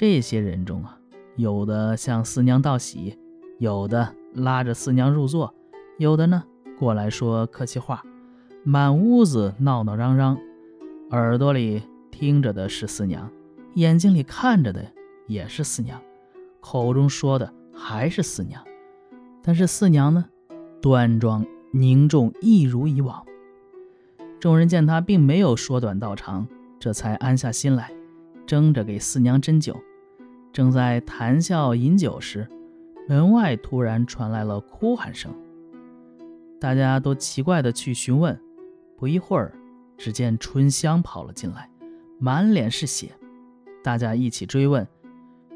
[0.00, 0.96] 这些人中啊，
[1.34, 3.18] 有的向四娘道喜，
[3.58, 5.52] 有的拉着四娘入座，
[5.96, 6.44] 有的呢
[6.78, 8.04] 过来说客气话，
[8.62, 10.38] 满屋子闹闹嚷嚷，
[11.10, 11.82] 耳朵里
[12.12, 13.28] 听着的是四娘，
[13.74, 14.86] 眼睛里看着的
[15.26, 16.00] 也是四娘，
[16.60, 18.62] 口中说的还是四娘。
[19.42, 20.26] 但是四娘呢，
[20.80, 23.26] 端庄凝重，一如以往。
[24.38, 26.46] 众人见他并没有说短道长，
[26.78, 27.90] 这才安下心来，
[28.46, 29.76] 争着给四娘斟酒。
[30.58, 32.44] 正在谈笑饮酒时，
[33.06, 35.32] 门外突然传来了哭喊声。
[36.60, 38.36] 大家都奇怪地去询问。
[38.96, 39.54] 不一会儿，
[39.96, 41.70] 只见春香跑了进来，
[42.18, 43.12] 满脸是血。
[43.84, 44.84] 大家一起追问，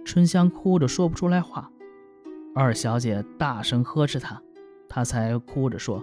[0.04, 1.68] 春香哭着说不出来话。
[2.54, 4.40] 二小姐大声呵斥她，
[4.88, 6.00] 她才哭着说：“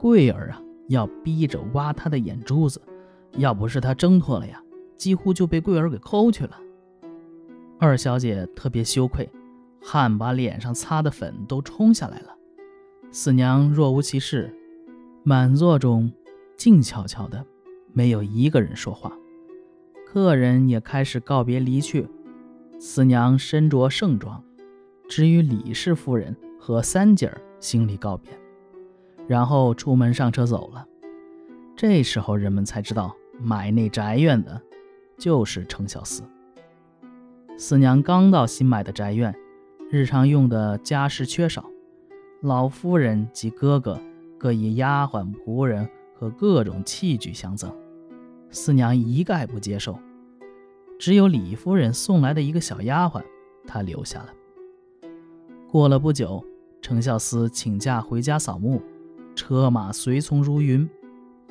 [0.00, 2.82] 桂儿啊，要逼着挖她的眼珠子，
[3.38, 4.60] 要不是她挣脱了呀，
[4.96, 6.58] 几乎就被桂儿给抠去了。”
[7.78, 9.28] 二小姐特别羞愧，
[9.82, 12.34] 汗把脸上擦的粉都冲下来了。
[13.10, 14.54] 四娘若无其事，
[15.22, 16.10] 满座中
[16.56, 17.44] 静悄悄的，
[17.92, 19.12] 没有一个人说话。
[20.06, 22.08] 客人也开始告别离去。
[22.78, 24.42] 四娘身着盛装，
[25.08, 28.30] 只与李氏夫人和三姐儿行礼告别，
[29.26, 30.86] 然后出门上车走了。
[31.76, 34.60] 这时候人们才知道，买那宅院的，
[35.18, 36.22] 就是程小四。
[37.58, 39.34] 四娘刚到新买的宅院，
[39.90, 41.64] 日常用的家事缺少，
[42.42, 43.98] 老夫人及哥哥
[44.36, 47.74] 各以丫鬟、仆人和各种器具相赠，
[48.50, 49.98] 四娘一概不接受。
[50.98, 53.22] 只有李夫人送来的一个小丫鬟，
[53.66, 54.28] 她留下了。
[55.66, 56.44] 过了不久，
[56.82, 58.82] 程孝思请假回家扫墓，
[59.34, 60.86] 车马随从如云。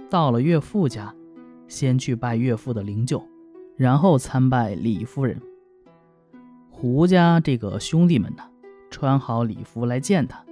[0.07, 1.11] 到了岳父家，
[1.67, 3.23] 先去拜岳父的灵柩，
[3.75, 5.41] 然后参拜李夫人。
[6.77, 8.43] 胡家这个兄弟们呢，
[8.91, 10.43] 穿好礼服来见他，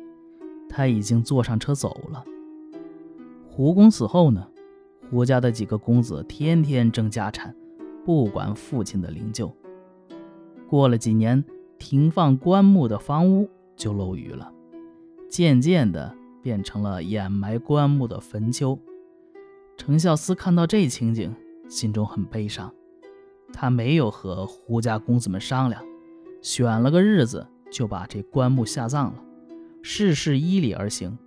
[0.70, 2.24] 他已经坐上车走了。
[3.46, 4.48] 胡公死后呢，
[5.12, 7.54] 胡家的几个公子天天争家产，
[8.06, 9.52] 不管父亲的灵柩。
[10.66, 11.44] 过了几年，
[11.78, 14.50] 停放棺木的房屋就漏雨了，
[15.28, 18.80] 渐渐的变成了掩埋棺木的坟丘。
[19.76, 21.36] 程孝思看到这情景，
[21.68, 22.74] 心中很悲伤，
[23.52, 25.84] 他没有和胡家公子们商量。
[26.44, 29.24] 选了个日子，就把这棺木下葬了，
[29.82, 31.18] 事事依礼而行。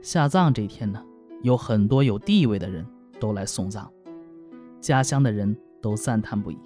[0.00, 1.04] 下葬这天呢，
[1.42, 2.86] 有很多有地位的人
[3.18, 3.90] 都来送葬，
[4.80, 6.58] 家乡的人都赞叹不已。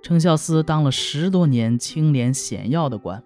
[0.00, 3.20] 程孝思当了十多年清廉显要的官，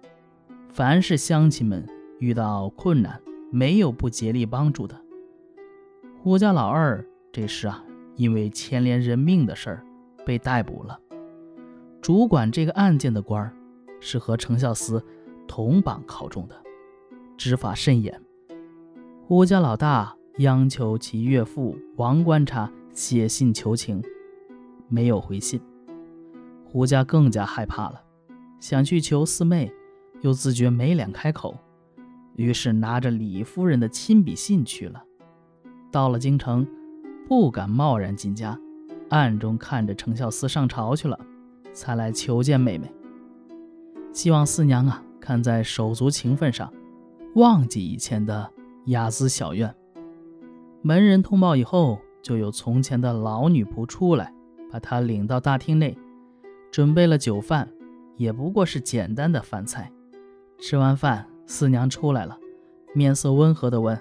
[0.69, 1.87] 凡是乡亲们
[2.17, 3.21] 遇到困难，
[3.51, 4.99] 没有不竭力帮助的。
[6.19, 7.85] 胡家老二这时啊，
[8.15, 9.85] 因为牵连人命的事儿，
[10.25, 10.99] 被逮捕了。
[12.03, 13.55] 主管这个案件的官儿
[14.01, 15.01] 是和程孝思
[15.47, 16.63] 同榜考中的，
[17.37, 18.21] 执法甚严。
[19.25, 24.03] 胡家老大央求其岳父王观察写信求情，
[24.89, 25.61] 没有回信。
[26.65, 28.03] 胡家更加害怕了，
[28.59, 29.71] 想去求四妹，
[30.19, 31.57] 又自觉没脸开口，
[32.35, 35.01] 于是拿着李夫人的亲笔信去了。
[35.89, 36.67] 到了京城，
[37.29, 38.59] 不敢贸然进家，
[39.07, 41.17] 暗中看着程孝思上朝去了。
[41.73, 42.93] 才来求见妹妹，
[44.13, 46.71] 希望四娘啊，看在手足情分上，
[47.35, 48.49] 忘记以前的
[48.85, 49.73] 雅姿小院。
[50.81, 54.33] 门人通报以后，就有从前的老女仆出来，
[54.71, 55.97] 把她领到大厅内，
[56.71, 57.67] 准备了酒饭，
[58.17, 59.91] 也不过是简单的饭菜。
[60.59, 62.37] 吃完饭，四娘出来了，
[62.93, 63.99] 面色温和地问：“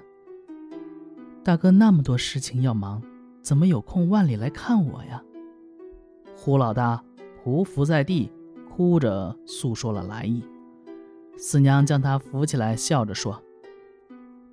[1.43, 3.03] 大哥那么多事情要忙，
[3.41, 5.23] 怎么有空万里来看我呀？”
[6.37, 7.03] 胡老大。
[7.45, 8.31] 匍匐在地，
[8.69, 10.43] 哭着诉说了来意。
[11.37, 13.43] 四娘将他扶起来，笑着说：“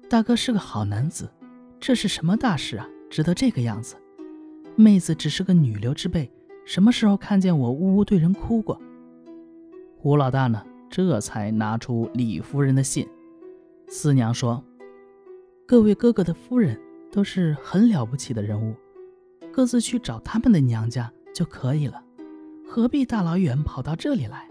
[0.09, 1.29] 大哥是个好男子，
[1.79, 2.89] 这是什么大事啊？
[3.09, 3.95] 值得这个样子？
[4.75, 6.31] 妹子只是个女流之辈，
[6.65, 8.79] 什么时候看见我呜呜对人哭过？”
[9.97, 13.07] 胡老大呢，这才拿出李夫人的信。
[13.87, 14.63] 四娘说
[15.67, 16.79] ：“各位哥哥的夫人
[17.11, 18.73] 都是很了不起的人物，
[19.51, 22.01] 各自去找他们的娘家就可以了。”
[22.71, 24.47] 何必大老远跑到这里来？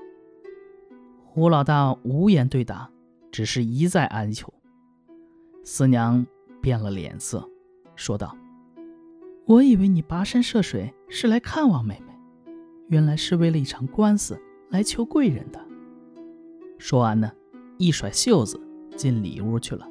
[1.25, 2.91] 胡老大无言对答，
[3.31, 4.53] 只是一再哀求。
[5.63, 6.27] 四娘
[6.61, 7.49] 变了脸色，
[7.95, 8.37] 说道
[9.47, 12.13] ：“我以为你跋山涉水是来看望妹妹，
[12.89, 14.37] 原来是为了一场官司
[14.71, 15.65] 来求贵人的。”
[16.77, 17.31] 说完呢，
[17.77, 18.61] 一甩袖子
[18.97, 19.89] 进里屋去了。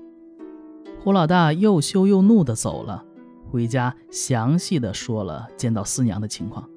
[1.00, 3.06] 胡老大又羞又怒地走了，
[3.50, 6.70] 回家详细的说了见到四娘的情况，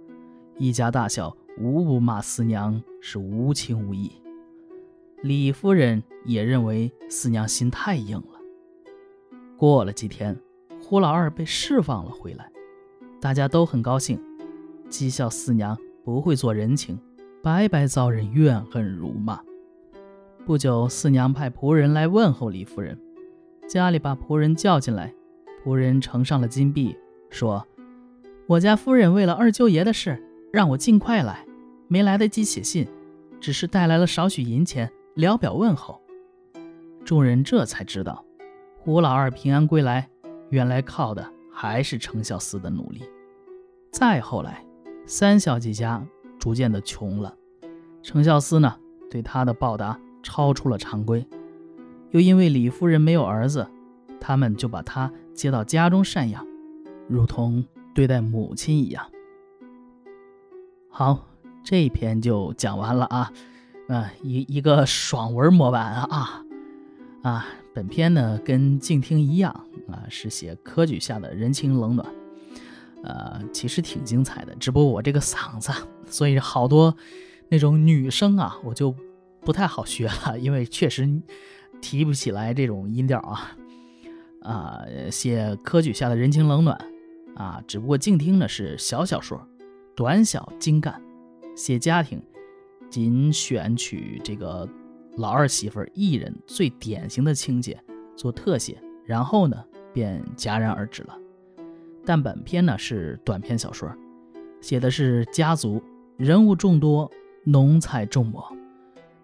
[0.57, 1.37] 一家大小。
[1.61, 4.11] 无不骂四娘是无情无义。
[5.23, 8.41] 李夫人也认为四娘心太硬了。
[9.59, 10.35] 过了几天，
[10.81, 12.51] 胡老二被释放了回来，
[13.21, 14.19] 大家都很高兴，
[14.89, 16.99] 讥笑四娘不会做人情，
[17.43, 19.39] 白白遭人怨恨辱骂。
[20.47, 22.99] 不久，四娘派仆人来问候李夫人，
[23.69, 25.15] 家里把仆人叫进来，
[25.63, 26.97] 仆人呈上了金币，
[27.29, 27.67] 说
[28.49, 30.19] ：“我家夫人为了二舅爷的事，
[30.51, 31.47] 让我尽快来，
[31.91, 32.87] 没来得及写信，
[33.41, 36.01] 只是带来了少许银钱。”聊表问候，
[37.05, 38.25] 众人这才知道，
[38.79, 40.09] 胡老二平安归来，
[40.51, 43.03] 原来靠的还是程孝思的努力。
[43.91, 44.65] 再后来，
[45.07, 46.07] 三小姐家
[46.39, 47.35] 逐渐的穷了，
[48.03, 48.79] 程孝思呢，
[49.11, 51.27] 对他的报答超出了常规。
[52.11, 53.67] 又因为李夫人没有儿子，
[54.21, 56.47] 他们就把他接到家中赡养，
[57.09, 59.05] 如同对待母亲一样。
[60.89, 61.27] 好，
[61.63, 63.33] 这一篇就讲完了啊。
[63.89, 66.45] 啊，一一个爽文模板啊
[67.23, 67.47] 啊！
[67.75, 69.53] 本篇呢跟静听一样
[69.91, 72.09] 啊，是写科举下的人情冷暖，
[73.03, 74.55] 呃，其实挺精彩的。
[74.61, 75.73] 只不过我这个嗓子，
[76.07, 76.97] 所以好多
[77.49, 78.95] 那种女生啊，我就
[79.41, 81.21] 不太好学了， 因为确实
[81.81, 83.51] 提不起来这种音调啊
[84.43, 84.85] 啊！
[85.11, 86.81] 写科举下的人情冷暖
[87.35, 89.45] 啊，只不过静听呢是小小说，
[89.97, 91.03] 短小精干，
[91.61, 92.19] 写家庭。
[92.89, 94.69] 仅选取这个
[95.17, 97.79] 老二媳妇一人最典型的情节
[98.17, 99.63] 做特写，然后呢
[99.93, 101.17] 便戛然而止了。
[102.05, 103.89] 但本片呢是短篇小说，
[104.61, 105.81] 写的是家族
[106.17, 107.09] 人物众多，
[107.45, 108.43] 浓彩重墨。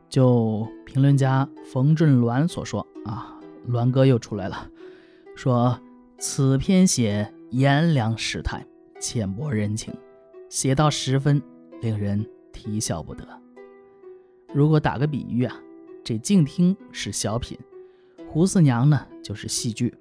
[0.09, 4.71] 就评论家冯振鸾所说啊，鸾哥又出来了，
[5.35, 5.77] 说
[6.19, 8.65] 此篇写炎凉世态，
[9.01, 9.93] 浅薄人情，
[10.49, 11.43] 写到十分
[11.81, 13.27] 令人啼笑不得。
[14.55, 15.57] 如果打个比喻啊，
[16.03, 17.59] 这静听是小品，
[18.29, 19.95] 胡四娘呢就是戏剧。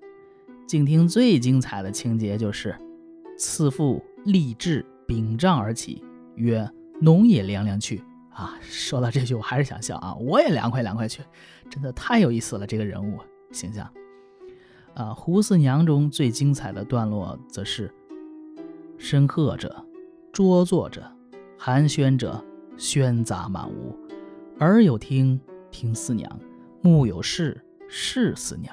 [0.67, 2.75] 静听最精彩的情节就是，
[3.37, 6.03] 次父立志秉杖而起，
[6.35, 6.67] 曰
[7.01, 11.23] ：“农也凉凉去。”啊，说到这句我还是想笑啊，我也凉快凉快去，
[11.69, 13.19] 真的太有意思了，这个人物
[13.51, 13.89] 形象。
[14.93, 17.93] 啊，胡四娘中最精彩的段落则是：
[18.97, 19.85] 深喝者，
[20.33, 21.09] 拙作者，
[21.67, 22.45] 寒暄者，
[22.77, 23.97] 喧杂满屋。
[24.59, 25.41] 耳有听，
[25.71, 26.29] 听四娘；
[26.79, 28.71] 目有视，视四娘；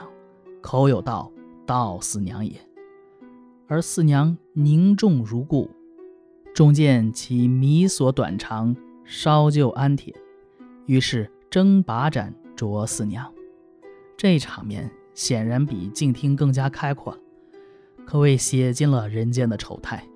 [0.61, 1.33] 口有道，
[1.65, 2.53] 道四娘也。
[3.67, 5.71] 而四娘凝重如故，
[6.55, 10.15] 终见其迷所短长，烧就安帖，
[10.85, 13.33] 于是争把盏啄四娘。
[14.19, 17.19] 这场面显然比静听更加开阔了，
[18.05, 20.07] 可谓写尽了人间的丑态。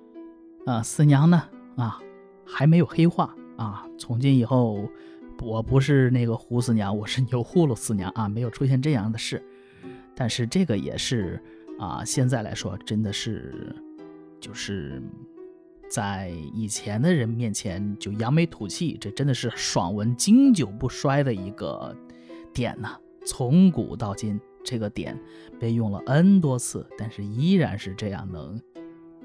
[0.67, 1.41] 啊，四娘呢？
[1.75, 1.99] 啊，
[2.47, 3.85] 还没有黑化啊！
[3.97, 4.89] 从今以后。
[5.43, 9.39] 我不是那个胡四娘，我是牛祜禄四娘啊，没有出现这样的事。
[10.15, 11.39] 但是这个也是
[11.77, 13.75] 啊，现在来说真的是，
[14.39, 14.99] 就是
[15.87, 21.95] 在以前的人面前就扬眉吐气，这真的是爽文经久不衰的一个
[22.51, 22.97] 点呐。
[23.23, 25.15] 从古到今，这个点
[25.59, 28.59] 被用了 n 多次，但是依然是这样能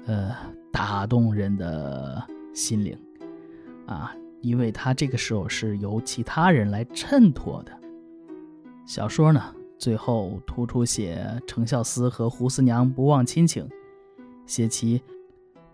[0.05, 0.31] 呃
[0.71, 2.23] 打动人的
[2.53, 2.95] 心灵
[3.85, 4.15] 啊。
[4.41, 7.71] 因为他这个时候是由其他人来衬托的。
[8.85, 9.41] 小说呢，
[9.77, 13.65] 最后突出写程孝思和胡四娘不忘亲情，
[14.45, 15.01] 写其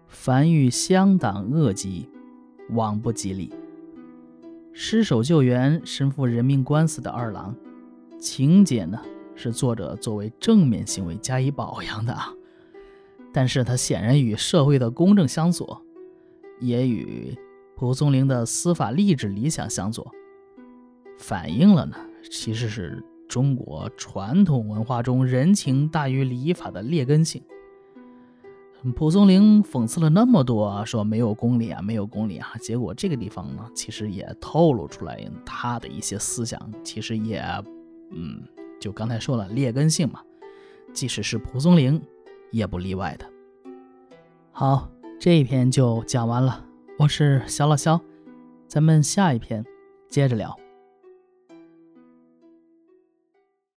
[0.07, 2.07] 凡遇乡党恶疾，
[2.69, 3.51] 往不吉利。
[4.71, 7.55] 失手救援身负人命官司的二郎，
[8.19, 9.01] 情节呢
[9.33, 12.31] 是作者作为正面行为加以表扬的啊。
[13.33, 15.81] 但是他显然与社会的公正相左，
[16.59, 17.35] 也与。
[17.79, 20.05] 蒲松龄的司法励志理想相左，
[21.17, 21.95] 反映了呢，
[22.29, 27.41] 其实是中国传统文化中人情大于礼法的劣根性。
[28.93, 37.41] 蒲松龄讽刺了那么多，说没有公理啊，没有公理啊，结果这个地方呢，其实也透露出来他的一些思想，其实也，
[38.11, 38.43] 嗯，
[38.77, 40.21] 就刚才说了劣根性嘛，
[40.91, 42.01] 即使是蒲松龄，
[42.51, 43.25] 也不例外的。
[44.51, 46.65] 好，这一篇就讲完了。
[46.99, 47.97] 我是小老肖，
[48.67, 49.63] 咱们下一篇
[50.09, 50.53] 接着聊。